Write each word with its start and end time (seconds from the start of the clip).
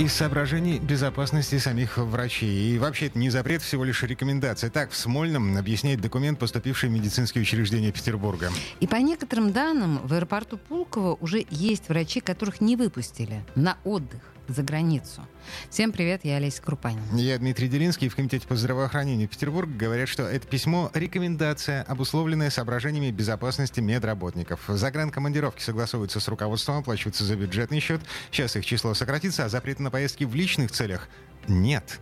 Из 0.00 0.14
соображений 0.14 0.78
безопасности 0.78 1.58
самих 1.58 1.98
врачей. 1.98 2.74
И 2.74 2.78
вообще 2.78 3.08
это 3.08 3.18
не 3.18 3.28
запрет, 3.28 3.60
всего 3.60 3.84
лишь 3.84 4.02
рекомендация. 4.02 4.70
Так, 4.70 4.92
в 4.92 4.96
Смольном 4.96 5.58
объясняет 5.58 6.00
документ, 6.00 6.38
поступивший 6.38 6.88
в 6.88 6.92
медицинские 6.92 7.42
учреждения 7.42 7.92
Петербурга. 7.92 8.48
И 8.80 8.86
по 8.86 8.96
некоторым 8.96 9.52
данным, 9.52 10.00
в 10.02 10.14
аэропорту 10.14 10.56
Пулково 10.56 11.18
уже 11.20 11.44
есть 11.50 11.90
врачи, 11.90 12.20
которых 12.20 12.62
не 12.62 12.76
выпустили 12.76 13.44
на 13.54 13.76
отдых 13.84 14.22
за 14.54 14.62
границу. 14.62 15.26
Всем 15.68 15.92
привет, 15.92 16.24
я 16.24 16.36
Олеся 16.36 16.62
Крупанин. 16.62 17.02
Я 17.14 17.38
Дмитрий 17.38 17.68
Делинский. 17.68 18.08
В 18.08 18.16
Комитете 18.16 18.46
по 18.46 18.56
здравоохранению 18.56 19.28
Петербурга 19.28 19.72
говорят, 19.72 20.08
что 20.08 20.24
это 20.24 20.46
письмо— 20.46 20.90
рекомендация, 20.94 21.82
обусловленная 21.82 22.50
соображениями 22.50 23.10
безопасности 23.10 23.80
медработников. 23.80 24.60
Загранкомандировки 24.68 25.62
согласовываются 25.62 26.20
с 26.20 26.28
руководством, 26.28 26.78
оплачиваются 26.78 27.24
за 27.24 27.36
бюджетный 27.36 27.80
счет. 27.80 28.00
Сейчас 28.30 28.56
их 28.56 28.64
число 28.64 28.94
сократится, 28.94 29.44
а 29.44 29.48
запрета 29.48 29.82
на 29.82 29.90
поездки 29.90 30.24
в 30.24 30.34
личных 30.34 30.70
целях 30.70 31.08
нет. 31.48 32.00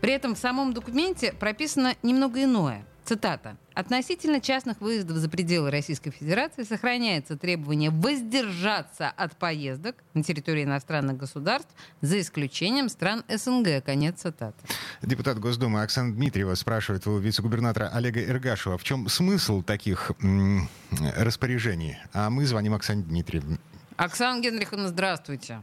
При 0.00 0.12
этом 0.12 0.34
в 0.34 0.38
самом 0.38 0.72
документе 0.72 1.32
прописано 1.32 1.94
немного 2.02 2.42
иное. 2.42 2.84
Цитата. 3.08 3.56
Относительно 3.72 4.38
частных 4.38 4.82
выездов 4.82 5.16
за 5.16 5.30
пределы 5.30 5.70
Российской 5.70 6.10
Федерации 6.10 6.64
сохраняется 6.64 7.38
требование 7.38 7.88
воздержаться 7.88 9.08
от 9.08 9.34
поездок 9.34 9.96
на 10.12 10.22
территории 10.22 10.64
иностранных 10.64 11.16
государств 11.16 11.70
за 12.02 12.20
исключением 12.20 12.90
стран 12.90 13.24
СНГ. 13.26 13.82
Конец 13.82 14.20
цитаты. 14.20 14.58
Депутат 15.00 15.38
Госдумы 15.38 15.80
Оксана 15.82 16.12
Дмитриева 16.12 16.54
спрашивает 16.54 17.06
у 17.06 17.16
вице-губернатора 17.16 17.88
Олега 17.94 18.22
Иргашева, 18.22 18.76
в 18.76 18.84
чем 18.84 19.08
смысл 19.08 19.62
таких 19.62 20.12
м- 20.22 20.68
распоряжений? 21.16 21.96
А 22.12 22.28
мы 22.28 22.44
звоним 22.44 22.74
Оксане 22.74 23.04
Дмитриевне. 23.04 23.56
Оксана 23.96 24.42
Генриховна, 24.42 24.88
здравствуйте. 24.88 25.62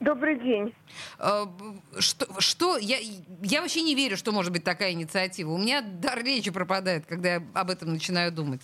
Добрый 0.00 0.38
день. 0.38 0.74
Э, 1.18 1.44
что, 1.98 2.26
что 2.40 2.76
я, 2.76 2.96
я 3.42 3.62
вообще 3.62 3.82
не 3.82 3.94
верю, 3.94 4.16
что 4.16 4.32
может 4.32 4.52
быть 4.52 4.64
такая 4.64 4.92
инициатива. 4.92 5.50
У 5.50 5.58
меня 5.58 5.80
дар 5.80 6.22
речи 6.22 6.50
пропадает, 6.50 7.06
когда 7.06 7.34
я 7.34 7.42
об 7.54 7.70
этом 7.70 7.92
начинаю 7.92 8.30
думать. 8.30 8.60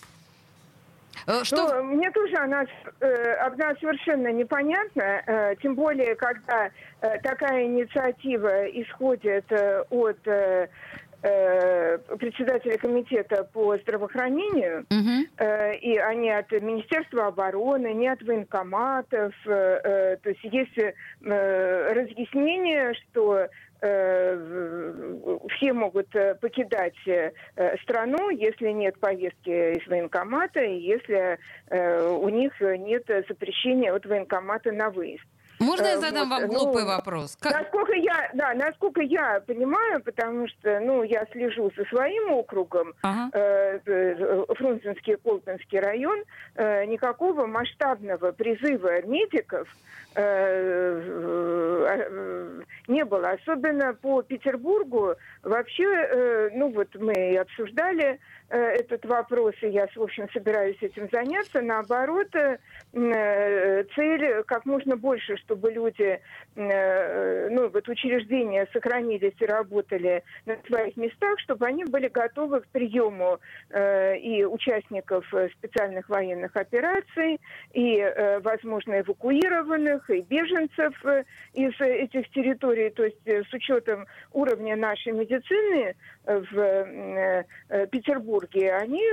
Э, 1.25 1.43
что... 1.43 1.81
Ну, 1.81 1.95
мне 1.95 2.11
тоже 2.11 2.35
она, 2.35 2.65
э, 2.99 3.33
она 3.35 3.73
совершенно 3.79 4.31
непонятна, 4.31 5.55
тем 5.61 5.75
более, 5.75 6.15
когда 6.15 6.69
такая 7.23 7.65
инициатива 7.65 8.65
исходит 8.67 9.51
от 9.51 10.19
э, 11.23 11.97
председателя 12.19 12.77
комитета 12.77 13.43
по 13.51 13.77
здравоохранению, 13.77 14.85
угу. 14.89 15.27
э, 15.37 15.75
и 15.77 15.97
они 15.97 16.29
от 16.29 16.51
Министерства 16.51 17.27
обороны, 17.27 17.93
не 17.93 18.07
от 18.07 18.21
военкоматов. 18.21 19.33
Э, 19.45 19.79
э, 19.83 20.17
то 20.17 20.29
есть 20.29 20.43
есть 20.43 20.77
э, 20.77 21.93
разъяснение, 21.93 22.93
что 22.93 23.47
э, 23.81 25.39
все 25.57 25.73
могут 25.73 26.09
покидать 26.41 26.95
страну, 27.83 28.29
если 28.29 28.69
нет 28.69 28.99
повестки 28.99 29.77
из 29.77 29.87
военкомата 29.87 30.61
и 30.61 30.79
если 30.79 31.37
у 31.69 32.29
них 32.29 32.53
нет 32.61 33.05
запрещения 33.27 33.93
от 33.93 34.05
военкомата 34.05 34.71
на 34.71 34.89
выезд. 34.89 35.23
Можно 35.63 35.85
я 35.85 35.95
э, 35.95 35.99
задам 35.99 36.29
вот, 36.29 36.39
вам 36.39 36.49
глупый 36.49 36.83
ну, 36.83 36.89
вопрос? 36.89 37.37
Как... 37.39 37.53
Насколько 37.53 37.93
я, 37.93 38.29
да, 38.33 38.53
насколько 38.53 39.01
я 39.01 39.41
понимаю, 39.45 40.01
потому 40.03 40.47
что, 40.47 40.79
ну, 40.79 41.03
я 41.03 41.25
слежу 41.31 41.71
за 41.75 41.85
своим 41.85 42.31
округом, 42.31 42.93
ага. 43.01 43.29
э, 43.33 43.79
э 43.85 44.45
Фрунзенский 44.55 45.17
Колпинский 45.17 45.79
район, 45.79 46.23
э, 46.55 46.85
никакого 46.85 47.45
масштабного 47.47 48.31
призыва 48.31 49.01
медиков 49.03 49.67
э, 50.15 51.01
э, 51.85 52.61
не 52.87 53.05
было. 53.05 53.31
Особенно 53.31 53.93
по 53.93 54.21
Петербургу 54.21 55.15
вообще, 55.43 55.83
э, 55.83 56.49
ну, 56.53 56.69
вот 56.69 56.89
мы 56.95 57.37
обсуждали 57.37 58.19
э, 58.49 58.57
этот 58.57 59.05
вопрос, 59.05 59.55
и 59.61 59.69
я, 59.69 59.87
в 59.87 60.01
общем, 60.01 60.29
собираюсь 60.31 60.77
этим 60.81 61.09
заняться. 61.11 61.61
Наоборот, 61.61 62.33
э, 62.35 62.57
цель 63.95 64.43
как 64.45 64.65
можно 64.65 64.95
больше, 64.95 65.37
чтобы 65.37 65.52
чтобы 65.53 65.71
люди, 65.71 66.19
э, 66.55 67.49
ну, 67.49 67.69
вот 67.69 67.87
учреждения 67.87 68.67
сохранились 68.73 69.35
и 69.39 69.45
работали 69.45 70.23
на 70.45 70.57
своих 70.67 70.97
местах, 70.97 71.39
чтобы 71.39 71.67
они 71.67 71.85
были 71.85 72.07
готовы 72.07 72.61
к 72.61 72.67
приему 72.67 73.39
э, 73.69 74.17
и 74.17 74.43
участников 74.43 75.25
специальных 75.57 76.09
военных 76.09 76.55
операций, 76.55 77.39
и, 77.73 77.97
э, 77.97 78.39
возможно, 78.39 78.99
эвакуированных, 78.99 80.09
и 80.09 80.21
беженцев 80.21 80.93
из 81.53 81.79
этих 81.79 82.29
территорий. 82.31 82.89
То 82.89 83.03
есть 83.03 83.19
с 83.25 83.53
учетом 83.53 84.05
уровня 84.31 84.75
нашей 84.75 85.11
медицины 85.13 85.95
в 86.25 87.45
Петербурге, 87.91 88.73
они, 88.73 89.03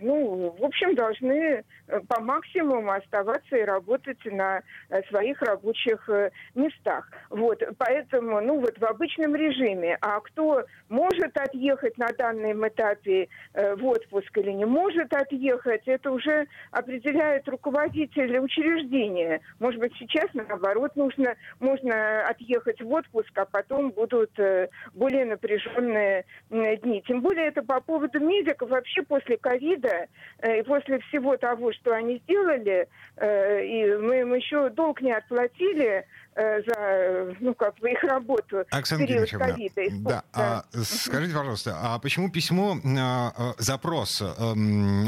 ну, 0.00 0.54
в 0.58 0.64
общем, 0.64 0.94
должны 0.94 1.64
по 2.08 2.20
максимуму 2.20 2.92
оставаться 2.92 3.56
и 3.56 3.62
работать 3.62 4.24
на 4.26 4.62
своих 5.08 5.42
рабочих 5.42 5.65
рабочих 5.66 6.08
э, 6.08 6.30
местах. 6.54 7.10
Вот, 7.30 7.62
поэтому, 7.78 8.40
ну 8.40 8.60
вот 8.60 8.78
в 8.78 8.84
обычном 8.84 9.34
режиме. 9.34 9.98
А 10.00 10.20
кто 10.20 10.64
может 10.88 11.36
отъехать 11.36 11.98
на 11.98 12.08
данном 12.08 12.66
этапе 12.66 13.28
э, 13.54 13.74
в 13.74 13.86
отпуск 13.86 14.36
или 14.38 14.52
не 14.52 14.64
может 14.64 15.12
отъехать, 15.12 15.82
это 15.86 16.10
уже 16.10 16.46
определяет 16.70 17.48
руководитель 17.48 18.38
учреждения. 18.38 19.40
Может 19.58 19.80
быть, 19.80 19.92
сейчас, 19.98 20.26
наоборот, 20.34 20.94
нужно, 20.96 21.34
можно 21.60 22.26
отъехать 22.28 22.80
в 22.80 22.92
отпуск, 22.92 23.30
а 23.36 23.44
потом 23.44 23.90
будут 23.90 24.38
э, 24.38 24.68
более 24.94 25.24
напряженные 25.24 26.24
дни. 26.50 27.02
Тем 27.06 27.20
более 27.20 27.46
это 27.46 27.62
по 27.62 27.80
поводу 27.80 28.20
медиков. 28.20 28.70
Вообще 28.70 29.02
после 29.02 29.36
ковида 29.36 30.06
и 30.46 30.62
после 30.62 30.98
всего 31.00 31.36
того, 31.36 31.72
что 31.72 31.92
они 31.92 32.18
сделали, 32.18 32.88
и 33.20 33.96
мы 34.00 34.20
им 34.20 34.34
еще 34.34 34.68
долг 34.70 35.00
не 35.00 35.12
отплатили, 35.12 35.45
платили 35.46 36.04
э, 36.34 36.62
за, 36.62 37.36
ну, 37.40 37.54
как 37.54 37.76
бы 37.78 37.90
их 37.90 38.02
работу 38.02 38.64
Оксана 38.70 39.04
в 39.04 39.06
период 39.06 39.30
ковида. 39.30 39.82
Да. 40.00 40.10
да. 40.10 40.24
А, 40.32 40.64
скажите, 40.82 41.34
пожалуйста, 41.34 41.76
а 41.80 41.98
почему 41.98 42.30
письмо, 42.30 42.76
а, 42.98 43.32
а, 43.36 43.54
запрос, 43.58 44.22
а, 44.22 44.52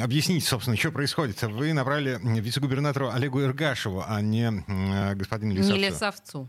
объясните, 0.02 0.46
собственно, 0.46 0.76
что 0.76 0.92
происходит? 0.92 1.42
Вы 1.42 1.72
набрали 1.72 2.18
вице-губернатору 2.40 3.10
Олегу 3.10 3.42
Иргашеву, 3.42 4.04
а 4.06 4.20
не 4.20 4.46
а, 4.46 5.14
господину 5.14 5.54
Лисовцу? 5.54 5.76
Не 5.76 5.88
Лисовцу. 5.88 6.48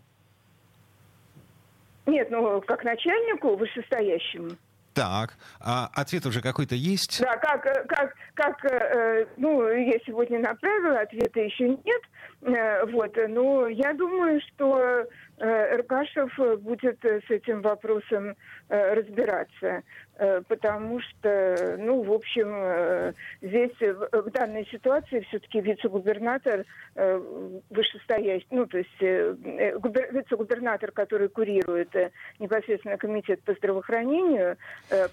Нет, 2.05 2.29
ну, 2.31 2.61
как 2.61 2.83
начальнику 2.83 3.55
вышестоящему. 3.55 4.51
Так, 4.93 5.37
а 5.59 5.89
ответ 5.93 6.25
уже 6.25 6.41
какой-то 6.41 6.75
есть? 6.75 7.21
Да, 7.21 7.37
как, 7.37 7.63
как, 7.87 8.13
как 8.33 8.65
э, 8.65 9.25
ну, 9.37 9.67
я 9.67 9.99
сегодня 10.05 10.39
направила, 10.39 10.99
ответа 10.99 11.39
еще 11.39 11.69
нет. 11.69 12.01
Э, 12.41 12.85
вот, 12.85 13.15
но 13.27 13.67
я 13.67 13.93
думаю, 13.93 14.41
что 14.41 15.05
э, 15.39 15.75
Эргашев 15.75 16.37
будет 16.59 17.03
с 17.03 17.29
этим 17.29 17.61
вопросом 17.61 18.35
э, 18.69 18.93
разбираться. 18.93 19.83
Э, 20.19 20.41
потому 20.47 20.99
что, 20.99 21.77
ну, 21.79 22.01
в 22.01 22.11
общем, 22.11 22.51
э, 22.53 23.13
здесь 23.41 23.71
в 23.79 24.29
данной 24.31 24.67
ситуации 24.69 25.21
все-таки 25.29 25.61
вице-губернатор 25.61 26.65
э, 26.95 27.21
вышестоящий, 27.69 28.45
ну, 28.51 28.65
то 28.65 28.79
есть 28.79 28.99
вице-губернатор, 28.99 30.91
который 30.91 31.29
курирует 31.29 31.95
непосредственно 32.37 32.97
комитет 32.97 33.41
по 33.43 33.53
здравоохранению, 33.53 34.57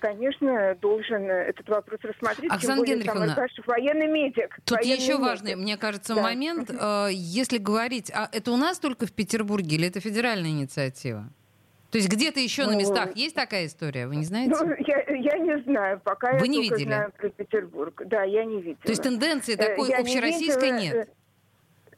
конечно, 0.00 0.75
должен 0.81 1.31
этот 1.31 1.69
вопрос 1.69 2.00
рассмотреть. 2.02 2.50
Оксана 2.50 2.84
Генриховна, 2.84 3.37
военный 3.67 4.08
медик. 4.08 4.58
Тут 4.64 4.79
военный 4.79 4.96
еще 4.96 5.12
медик. 5.12 5.25
важный, 5.25 5.55
мне 5.55 5.76
кажется, 5.76 6.14
да. 6.17 6.22
момент. 6.22 6.70
Если 7.11 7.58
говорить, 7.58 8.11
а 8.12 8.29
это 8.32 8.50
у 8.50 8.56
нас 8.56 8.79
только 8.81 9.06
в 9.06 9.12
Петербурге 9.12 9.76
или 9.76 9.87
это 9.88 10.00
федеральная 10.16 10.50
инициатива? 10.50 11.28
То 11.90 11.98
есть 11.98 12.10
где-то 12.10 12.40
еще 12.40 12.64
ну, 12.64 12.72
на 12.72 12.76
местах 12.76 13.14
есть 13.16 13.34
такая 13.34 13.66
история? 13.66 14.06
Вы 14.06 14.16
не 14.16 14.24
знаете? 14.24 14.54
Ну, 14.58 14.74
я, 14.86 14.98
я 15.14 15.38
не 15.38 15.62
знаю, 15.62 16.00
пока 16.02 16.32
Вы 16.32 16.46
я 16.46 16.52
не 16.52 16.62
видели? 16.62 16.84
знаю 16.84 17.12
про 17.16 17.28
Петербург. 17.28 18.02
Да, 18.06 18.22
я 18.22 18.44
не 18.44 18.60
видела. 18.60 18.82
То 18.82 18.88
есть 18.90 19.02
тенденции 19.02 19.54
э, 19.54 19.56
такой 19.56 19.90
я 19.90 19.98
общероссийской 19.98 20.72
не 20.72 20.88
нет? 20.88 21.08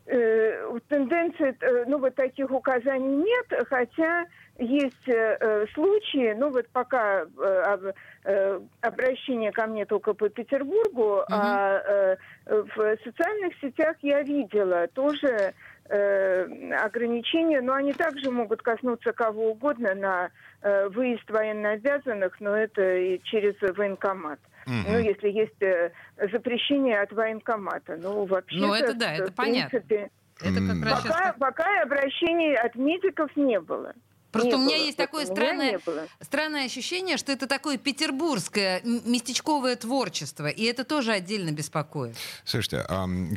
Э, 0.08 0.78
тенденции, 0.88 1.56
э, 1.60 1.84
ну, 1.86 1.98
вот 1.98 2.14
таких 2.14 2.50
указаний 2.50 3.16
нет, 3.16 3.66
хотя 3.68 4.24
есть 4.58 5.08
э, 5.08 5.66
случаи, 5.74 6.34
ну, 6.36 6.50
вот 6.50 6.68
пока 6.72 7.22
э, 7.22 7.92
э, 8.24 8.60
обращение 8.80 9.52
ко 9.52 9.66
мне 9.66 9.84
только 9.84 10.14
по 10.14 10.28
Петербургу, 10.28 11.18
угу. 11.18 11.24
а 11.28 11.80
э, 11.86 12.16
в 12.46 12.96
социальных 13.04 13.54
сетях 13.60 13.96
я 14.02 14.22
видела 14.22 14.88
тоже 14.88 15.54
э, 15.88 16.72
ограничения, 16.74 17.60
но 17.60 17.74
они 17.74 17.92
также 17.92 18.30
могут 18.30 18.62
коснуться 18.62 19.12
кого 19.12 19.50
угодно 19.50 19.94
на 19.94 20.30
э, 20.62 20.88
выезд 20.88 21.28
военнообязанных, 21.30 22.40
но 22.40 22.56
это 22.56 22.96
и 22.96 23.20
через 23.24 23.54
военкомат. 23.60 24.38
Угу. 24.40 24.48
Ну, 24.66 24.98
если 24.98 25.28
есть 25.28 25.62
э, 25.62 25.92
запрещение 26.32 27.00
от 27.00 27.12
военкомата. 27.12 27.96
Ну, 27.96 28.24
вообще 28.26 28.58
Ну, 28.58 28.74
это 28.74 28.94
да, 28.94 29.12
это 29.12 29.32
понятно. 29.32 29.78
Это 29.78 30.60
как 30.60 30.84
раз 30.84 31.02
пока, 31.02 31.18
сейчас... 31.18 31.36
пока 31.38 31.82
обращений 31.82 32.54
от 32.54 32.74
медиков 32.76 33.34
не 33.36 33.60
было. 33.60 33.92
Просто 34.30 34.50
не 34.50 34.54
у 34.56 34.58
меня 34.58 34.76
было. 34.76 34.84
есть 34.84 34.96
такое 34.96 35.26
странное, 35.26 35.80
странное 36.20 36.66
ощущение, 36.66 37.16
что 37.16 37.32
это 37.32 37.46
такое 37.46 37.78
петербургское 37.78 38.82
местечковое 38.82 39.76
творчество, 39.76 40.48
и 40.48 40.64
это 40.64 40.84
тоже 40.84 41.12
отдельно 41.12 41.50
беспокоит. 41.50 42.16
Слушайте, 42.44 42.84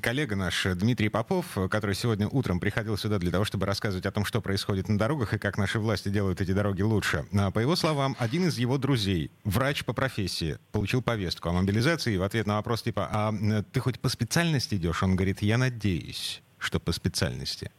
коллега 0.02 0.36
наш 0.36 0.66
Дмитрий 0.76 1.10
Попов, 1.10 1.46
который 1.70 1.96
сегодня 1.96 2.28
утром 2.28 2.60
приходил 2.60 2.98
сюда 2.98 3.20
для 3.20 3.32
того, 3.32 3.46
чтобы 3.46 3.66
рассказывать 3.66 4.06
о 4.06 4.12
том, 4.12 4.26
что 4.26 4.42
происходит 4.42 4.90
на 4.90 4.98
дорогах 4.98 5.34
и 5.34 5.38
как 5.38 5.58
наши 5.58 5.80
власти 5.80 6.10
делают 6.10 6.42
эти 6.42 6.52
дороги 6.52 6.82
лучше. 6.82 7.26
А, 7.34 7.52
по 7.52 7.60
его 7.60 7.76
словам, 7.76 8.16
один 8.20 8.48
из 8.48 8.58
его 8.58 8.78
друзей, 8.78 9.32
врач 9.44 9.86
по 9.86 9.94
профессии, 9.94 10.58
получил 10.72 11.02
повестку 11.02 11.50
о 11.50 11.54
мобилизации, 11.54 12.16
и 12.16 12.18
в 12.18 12.24
ответ 12.24 12.48
на 12.48 12.56
вопрос 12.56 12.84
типа, 12.84 13.10
а 13.12 13.34
ты 13.72 13.80
хоть 13.80 14.00
по 14.00 14.10
специальности 14.10 14.76
идешь? 14.76 15.04
Он 15.04 15.16
говорит, 15.16 15.42
я 15.42 15.58
надеюсь, 15.58 16.42
что 16.58 16.80
по 16.80 16.92
специальности. 16.92 17.72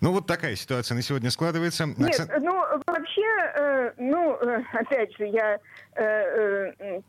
Ну, 0.00 0.12
вот 0.12 0.26
такая 0.26 0.56
ситуация 0.56 0.94
на 0.94 1.02
сегодня 1.02 1.30
складывается. 1.30 1.86
Нет, 1.86 2.20
Оксан... 2.20 2.28
ну, 2.42 2.62
вообще, 2.86 3.22
э, 3.54 3.92
ну, 3.98 4.36
э, 4.36 4.62
опять 4.72 5.16
же, 5.16 5.26
я... 5.26 5.58
Э, 5.94 6.72
э, 6.78 7.00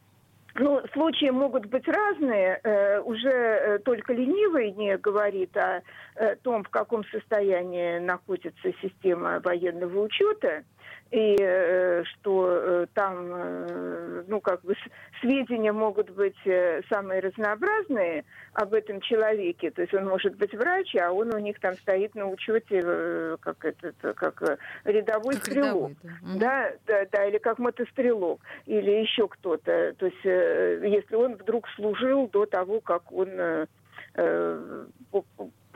ну, 0.59 0.81
случаи 0.93 1.29
могут 1.29 1.67
быть 1.67 1.87
разные. 1.87 2.59
Э, 2.63 2.99
уже 3.01 3.29
э, 3.29 3.79
только 3.79 4.13
ленивый 4.13 4.71
не 4.71 4.97
говорит 4.97 5.55
о 5.55 5.83
э, 6.15 6.35
том, 6.37 6.63
в 6.63 6.69
каком 6.69 7.03
состоянии 7.05 7.99
находится 7.99 8.71
система 8.81 9.39
военного 9.41 10.01
учета 10.01 10.63
и 11.11 11.37
э, 11.39 12.03
что 12.05 12.49
э, 12.49 12.85
там, 12.93 13.31
э, 13.31 14.23
ну, 14.27 14.41
как 14.41 14.61
бы 14.63 14.75
сведения 15.21 15.71
могут 15.71 16.09
быть 16.09 16.35
э, 16.45 16.81
самые 16.89 17.21
разнообразные 17.21 18.25
об 18.53 18.73
этом 18.73 18.99
человеке. 19.01 19.71
То 19.71 19.81
есть 19.81 19.93
он 19.93 20.05
может 20.05 20.35
быть 20.35 20.53
врач, 20.53 20.95
а 20.95 21.11
он 21.11 21.33
у 21.33 21.39
них 21.39 21.59
там 21.59 21.75
стоит 21.75 22.13
на 22.15 22.27
учете 22.27 22.81
э, 22.83 23.37
как 23.39 23.63
этот, 23.63 23.95
как 24.15 24.41
э, 24.41 24.57
рядовой 24.83 25.35
как 25.35 25.45
стрелок. 25.45 25.91
Рядовой, 26.03 26.39
да. 26.39 26.39
да, 26.39 26.71
да, 26.85 27.07
да, 27.11 27.25
или 27.25 27.37
как 27.37 27.59
мотострелок, 27.59 28.41
или 28.65 28.91
еще 28.91 29.27
кто-то. 29.27 29.93
То 29.97 30.05
есть 30.05 30.25
э, 30.25 30.81
если 30.87 31.15
он 31.15 31.35
вдруг 31.35 31.67
служил 31.75 32.27
до 32.27 32.45
того, 32.45 32.81
как 32.81 33.11
он 33.11 33.29
э, 33.29 33.63
э 33.63 33.67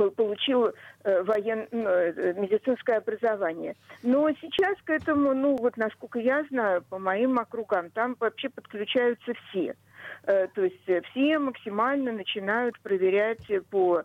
получил 0.09 0.73
э, 1.03 1.23
воен... 1.23 1.67
Ну, 1.71 1.87
э, 1.87 2.33
медицинское 2.33 2.97
образование. 2.97 3.75
Но 4.03 4.29
сейчас 4.41 4.77
к 4.83 4.89
этому, 4.89 5.33
ну 5.33 5.55
вот 5.57 5.77
насколько 5.77 6.19
я 6.19 6.43
знаю, 6.49 6.83
по 6.89 6.97
моим 6.97 7.37
округам, 7.39 7.89
там 7.91 8.15
вообще 8.19 8.49
подключаются 8.49 9.33
все. 9.33 9.75
Э, 10.23 10.47
то 10.53 10.63
есть 10.63 10.81
все 11.11 11.39
максимально 11.39 12.11
начинают 12.11 12.79
проверять 12.79 13.45
по 13.69 14.03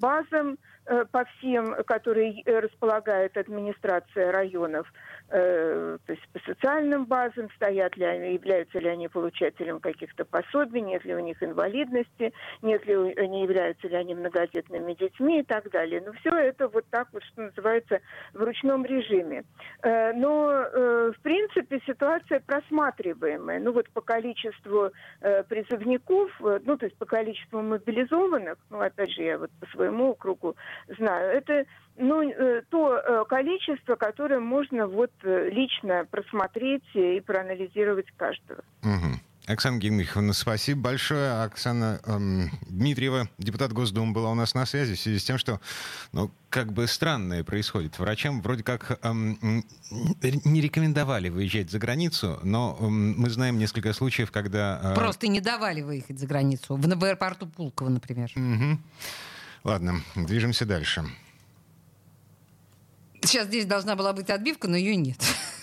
базам, 0.00 0.58
по 0.84 1.24
всем, 1.24 1.76
которые 1.86 2.42
располагает 2.44 3.38
администрация 3.38 4.30
районов, 4.30 4.86
Э, 4.86 5.15
то 5.28 5.98
есть 6.08 6.28
по 6.32 6.38
социальным 6.40 7.04
базам, 7.06 7.48
стоят 7.56 7.96
ли 7.96 8.04
они, 8.04 8.34
являются 8.34 8.78
ли 8.78 8.88
они 8.88 9.08
получателем 9.08 9.80
каких-то 9.80 10.24
пособий, 10.24 10.80
нет 10.80 11.04
ли 11.04 11.14
у 11.14 11.20
них 11.20 11.42
инвалидности, 11.42 12.32
нет 12.62 12.86
ли 12.86 12.94
они 13.16 13.42
являются 13.42 13.88
ли 13.88 13.96
они 13.96 14.14
многодетными 14.14 14.94
детьми 14.94 15.40
и 15.40 15.42
так 15.42 15.70
далее. 15.70 16.02
Но 16.04 16.12
все 16.14 16.30
это 16.30 16.68
вот 16.68 16.84
так 16.90 17.08
вот, 17.12 17.22
что 17.24 17.42
называется, 17.42 18.00
в 18.32 18.42
ручном 18.42 18.84
режиме. 18.84 19.44
Э, 19.82 20.12
но, 20.12 20.50
э, 20.50 21.12
в 21.16 21.20
принципе, 21.22 21.80
ситуация 21.86 22.40
просматриваемая. 22.40 23.58
Ну 23.60 23.72
вот 23.72 23.90
по 23.90 24.00
количеству 24.00 24.90
призывников, 25.48 26.30
ну 26.40 26.76
то 26.76 26.86
есть 26.86 26.96
по 26.98 27.06
количеству 27.06 27.60
мобилизованных, 27.62 28.58
ну 28.70 28.80
опять 28.80 29.10
же 29.10 29.22
я 29.22 29.38
вот 29.38 29.50
по 29.60 29.66
своему 29.66 30.10
округу 30.10 30.56
знаю, 30.98 31.36
это 31.36 31.66
ну, 31.98 32.22
э, 32.22 32.62
то 32.68 32.96
э, 32.96 33.24
количество, 33.28 33.96
которое 33.96 34.40
можно 34.40 34.86
вот 34.86 35.10
э, 35.22 35.50
лично 35.50 36.06
просмотреть 36.10 36.84
и 36.94 37.20
проанализировать 37.20 38.06
каждого. 38.16 38.60
Угу. 38.82 39.20
Оксана 39.46 39.78
Генриховна, 39.78 40.32
спасибо 40.32 40.80
большое. 40.82 41.44
Оксана 41.44 42.00
эм, 42.04 42.50
Дмитриева, 42.68 43.28
депутат 43.38 43.72
Госдумы, 43.72 44.12
была 44.12 44.32
у 44.32 44.34
нас 44.34 44.54
на 44.54 44.66
связи 44.66 44.94
в 44.94 45.00
связи 45.00 45.20
с 45.20 45.24
тем, 45.24 45.38
что, 45.38 45.60
ну, 46.12 46.32
как 46.50 46.72
бы 46.72 46.88
странное 46.88 47.44
происходит. 47.44 47.96
Врачам 48.00 48.42
вроде 48.42 48.64
как 48.64 48.98
эм, 49.04 49.64
не 50.20 50.60
рекомендовали 50.60 51.28
выезжать 51.28 51.70
за 51.70 51.78
границу, 51.78 52.40
но 52.42 52.76
эм, 52.80 53.14
мы 53.20 53.30
знаем 53.30 53.58
несколько 53.58 53.92
случаев, 53.92 54.32
когда... 54.32 54.80
Э... 54.82 54.94
Просто 54.96 55.28
не 55.28 55.40
давали 55.40 55.82
выехать 55.82 56.18
за 56.18 56.26
границу. 56.26 56.74
В 56.76 57.04
аэропорту 57.04 57.46
Пулково, 57.46 57.90
например. 57.90 58.32
Угу. 58.34 58.78
Ладно, 59.62 60.00
движемся 60.16 60.66
дальше. 60.66 61.04
Сейчас 63.26 63.48
здесь 63.48 63.66
должна 63.66 63.96
была 63.96 64.12
быть 64.12 64.30
отбивка, 64.30 64.68
но 64.68 64.76
ее 64.76 64.94
нет. 64.94 65.18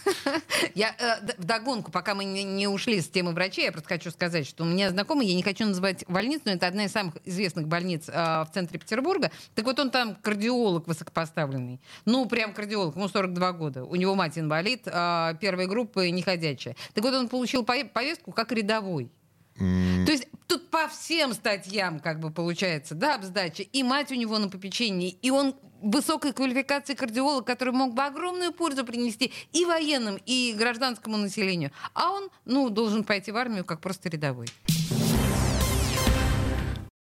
Я 0.76 0.94
э, 1.00 1.34
вдогонку, 1.38 1.92
пока 1.92 2.14
мы 2.14 2.26
не, 2.26 2.44
не 2.44 2.68
ушли 2.68 3.00
с 3.00 3.08
темы 3.08 3.32
врачей, 3.32 3.66
я 3.66 3.72
просто 3.72 3.88
хочу 3.88 4.12
сказать, 4.12 4.46
что 4.46 4.64
у 4.64 4.68
меня 4.68 4.90
знакомый, 4.90 5.28
я 5.28 5.36
не 5.36 5.44
хочу 5.44 5.66
называть 5.66 6.04
больницу, 6.08 6.44
но 6.46 6.52
это 6.52 6.68
одна 6.68 6.86
из 6.86 6.92
самых 6.92 7.16
известных 7.24 7.68
больниц 7.68 8.10
э, 8.10 8.12
в 8.12 8.50
центре 8.54 8.80
Петербурга. 8.80 9.32
Так 9.56 9.64
вот 9.66 9.80
он 9.80 9.92
там 9.92 10.16
кардиолог 10.16 10.88
высокопоставленный. 10.88 11.80
Ну, 12.04 12.26
прям 12.26 12.54
кардиолог, 12.54 12.96
ему 12.96 13.08
42 13.08 13.54
года. 13.54 13.86
У 13.86 13.96
него 13.96 14.16
мать 14.16 14.38
инвалид, 14.38 14.82
э, 14.86 15.36
первой 15.40 15.68
группы 15.68 16.10
неходячая. 16.10 16.76
Так 16.94 17.04
вот 17.04 17.14
он 17.14 17.30
получил 17.30 17.64
повестку 17.64 18.34
как 18.34 18.52
рядовой. 18.52 19.10
То 19.56 20.12
есть 20.12 20.28
тут 20.48 20.70
по 20.72 20.88
всем 20.88 21.34
статьям 21.34 22.00
как 22.00 22.20
бы 22.20 22.32
получается, 22.32 22.96
да, 22.96 23.20
сдача. 23.22 23.64
И 23.64 23.84
мать 23.84 24.12
у 24.12 24.16
него 24.16 24.40
на 24.40 24.50
попечении, 24.50 25.10
и 25.22 25.30
он 25.30 25.56
высокой 25.84 26.34
квалификации 26.34 26.94
кардиолог, 26.96 27.46
который 27.46 27.74
мог 27.74 27.94
бы 27.94 28.04
огромную 28.04 28.52
пользу 28.52 28.86
принести 28.86 29.32
и 29.52 29.66
военным, 29.66 30.18
и 30.26 30.56
гражданскому 30.58 31.18
населению. 31.18 31.72
А 31.94 32.12
он, 32.12 32.30
ну, 32.46 32.70
должен 32.70 33.04
пойти 33.04 33.32
в 33.32 33.38
армию 33.38 33.66
как 33.66 33.82
просто 33.82 34.10
рядовой. 34.10 34.48